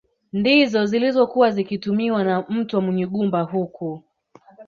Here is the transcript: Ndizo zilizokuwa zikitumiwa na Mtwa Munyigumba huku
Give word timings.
Ndizo 0.33 0.85
zilizokuwa 0.85 1.51
zikitumiwa 1.51 2.23
na 2.23 2.45
Mtwa 2.49 2.81
Munyigumba 2.81 3.41
huku 3.41 4.03